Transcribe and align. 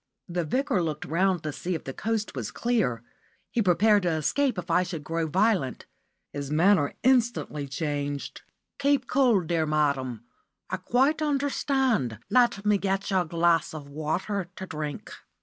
The 0.27 0.43
Vicar 0.43 0.81
looked 0.81 1.05
round 1.05 1.43
to 1.43 1.51
see 1.53 1.75
if 1.75 1.83
the 1.83 1.93
coast 1.93 2.33
was 2.33 2.49
clear. 2.49 3.03
He 3.51 3.61
prepared 3.61 4.01
to 4.01 4.09
escape 4.09 4.57
if 4.57 4.71
I 4.71 4.81
should 4.81 5.03
grow 5.03 5.27
violent. 5.27 5.85
His 6.33 6.49
manner 6.49 6.95
instantly 7.03 7.67
changed. 7.67 8.41
"Keep 8.79 9.05
cool, 9.05 9.41
dear 9.41 9.67
madam. 9.67 10.23
I 10.71 10.77
quite 10.77 11.21
understand. 11.21 12.17
Let 12.31 12.65
me 12.65 12.79
get 12.79 13.11
you 13.11 13.19
a 13.19 13.25
glass 13.25 13.75
of 13.75 13.87
water 13.89 14.49
to 14.55 14.65
drink." 14.65 15.11